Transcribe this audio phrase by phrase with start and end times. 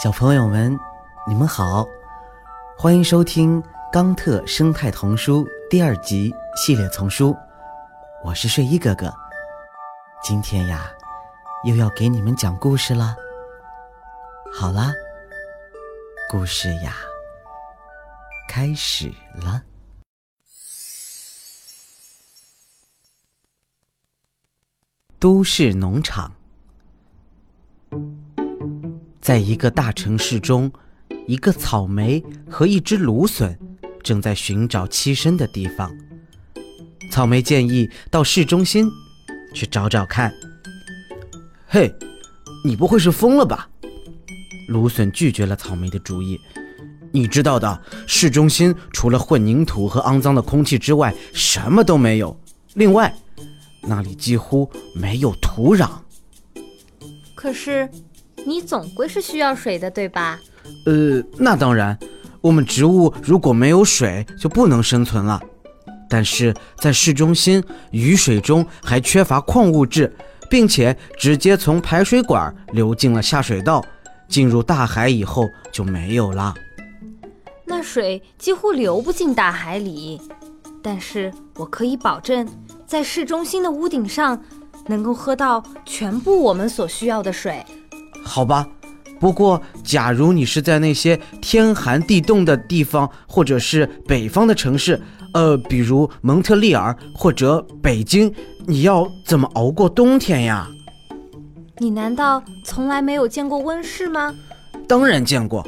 [0.00, 0.78] 小朋友们，
[1.26, 1.84] 你们好，
[2.78, 3.60] 欢迎收听
[3.92, 7.36] 《冈特生态童书》第二集系列丛书。
[8.24, 9.12] 我是睡衣哥哥，
[10.22, 10.88] 今天呀，
[11.64, 13.16] 又要给你们讲故事了。
[14.54, 14.92] 好啦，
[16.30, 16.94] 故事呀，
[18.48, 19.60] 开始了。
[25.18, 26.37] 都市农场。
[29.28, 30.72] 在一个大城市中，
[31.26, 33.58] 一个草莓和一只芦笋
[34.02, 35.94] 正在寻找栖身的地方。
[37.12, 38.90] 草莓建议到市中心
[39.52, 40.32] 去找找看。
[41.66, 41.94] 嘿，
[42.64, 43.68] 你不会是疯了吧？
[44.68, 46.40] 芦笋拒绝了草莓的主意。
[47.12, 52.34] 你知道的，市中心除了混凝土和肮脏的空气之外，什么都没有。
[52.72, 53.14] 另外，
[53.82, 55.90] 那里几乎没有土壤。
[57.34, 57.86] 可是。
[58.48, 60.40] 你总归是需要水的，对吧？
[60.86, 61.98] 呃，那当然，
[62.40, 65.38] 我们植物如果没有水就不能生存了。
[66.08, 70.10] 但是在市中心，雨水中还缺乏矿物质，
[70.48, 73.84] 并且直接从排水管流进了下水道，
[74.30, 76.54] 进入大海以后就没有了。
[77.66, 80.18] 那水几乎流不进大海里，
[80.82, 82.48] 但是我可以保证，
[82.86, 84.42] 在市中心的屋顶上
[84.86, 87.62] 能够喝到全部我们所需要的水。
[88.28, 88.66] 好吧，
[89.18, 95.00] 不过假如你是在那些天寒地冻的地方，或者是北方的城市，
[95.32, 98.32] 呃，比如蒙特利尔或者北京，
[98.66, 100.68] 你要怎么熬过冬天呀？
[101.78, 104.34] 你难道从来没有见过温室吗？
[104.86, 105.66] 当然见过，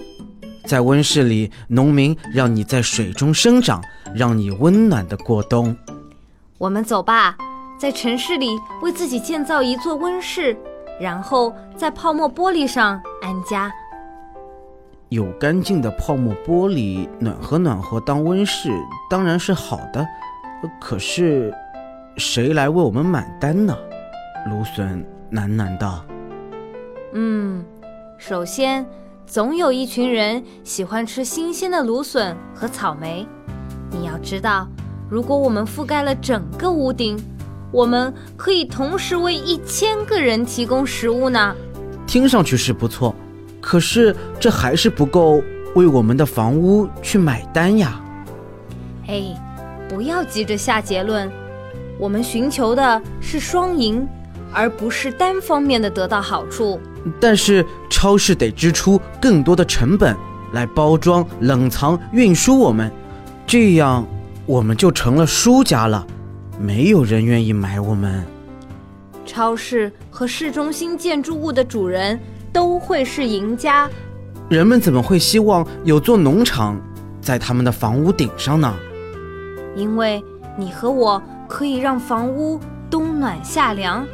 [0.66, 3.83] 在温室里，农民让你在水中生长，
[4.14, 5.77] 让你温暖的过冬。
[6.58, 7.36] 我们走吧，
[7.78, 10.56] 在城市里为自己建造一座温室。
[11.01, 13.73] 然后在泡沫玻璃上安家。
[15.09, 18.70] 有干净的泡沫玻璃，暖和暖和当温室
[19.09, 20.06] 当然是好的。
[20.78, 21.53] 可是，
[22.16, 23.77] 谁来为我们买单呢？
[24.49, 26.05] 芦笋喃喃道。
[27.12, 27.65] 嗯，
[28.19, 28.87] 首先，
[29.27, 33.27] 总有一群人喜欢吃新鲜的芦笋和草莓。
[33.91, 34.69] 你要知道，
[35.09, 37.19] 如果我们覆盖了整个屋顶。
[37.72, 41.54] 我们可以同时为一千个人提供食物呢。
[42.06, 43.14] 听上去是不错，
[43.60, 45.42] 可是这还是不够
[45.75, 48.00] 为我们的房屋去买单呀。
[49.06, 49.22] 哎，
[49.88, 51.30] 不要急着下结论。
[51.98, 54.06] 我们寻求的是双赢，
[54.53, 56.80] 而不是单方面的得到好处。
[57.20, 60.16] 但是超市得支出更多的成本
[60.53, 62.91] 来包装、冷藏、运输我们，
[63.47, 64.06] 这样
[64.47, 66.04] 我们就成了输家了。
[66.60, 68.22] 没有人愿意买我们。
[69.25, 72.21] 超市和市中心建筑物的主人
[72.53, 73.88] 都会是赢家。
[74.50, 76.78] 人们怎么会希望有座农场
[77.21, 78.75] 在他们的房屋顶上呢？
[79.75, 80.22] 因为
[80.59, 82.60] 你和我可以让房屋
[82.91, 84.06] 冬暖夏凉，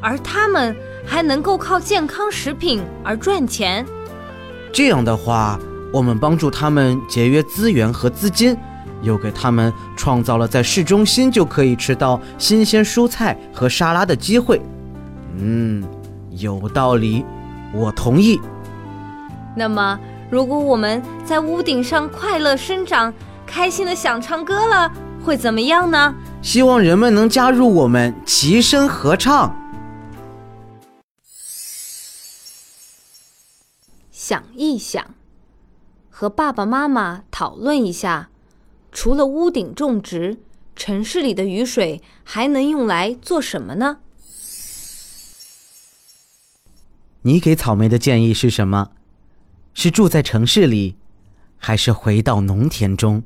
[0.00, 3.84] 而他们还能够靠健康食品而赚钱。
[4.70, 5.58] 这样的话，
[5.92, 8.56] 我们帮助他们节约资源和资金。
[9.02, 14.60] 又给他们创造了在市中心就可以吃到新鲜蔬菜和沙拉的机会。
[15.36, 15.84] 嗯，
[16.30, 17.24] 有道理，
[17.72, 18.40] 我同意。
[19.56, 19.98] 那么，
[20.30, 23.12] 如果我们在屋顶上快乐生长，
[23.46, 24.92] 开心的想唱歌了，
[25.24, 26.14] 会怎么样呢？
[26.42, 29.54] 希望人们能加入我们，齐声合唱。
[34.10, 35.04] 想一想，
[36.10, 38.28] 和爸爸妈妈讨论一下。
[38.90, 40.38] 除了屋顶种植，
[40.74, 43.98] 城市里的雨水还能用来做什么呢？
[47.22, 48.92] 你给草莓的建议是什么？
[49.74, 50.96] 是住在城市里，
[51.56, 53.22] 还是回到农田中？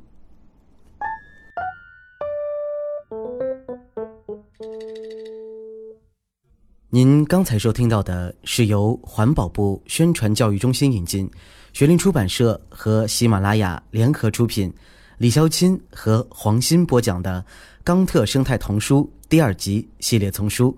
[6.90, 11.30] 您刚才收听到的是由环保部宣传教育中心引进，
[11.72, 14.70] 学林出版社和喜马拉雅联合出品。
[15.18, 17.44] 李潇钦和黄鑫播讲的
[17.84, 20.76] 《冈特生态童书》第二集系列丛书，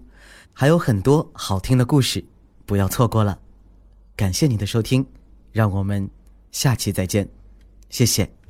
[0.53, 2.23] 还有很多好听的故事，
[2.67, 3.39] 不要错过了。
[4.17, 5.05] 感谢你的收听，
[5.53, 6.09] 让我们
[6.53, 7.29] 下期再见，
[7.89, 8.44] 谢谢。